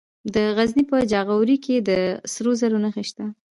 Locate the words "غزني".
0.57-0.83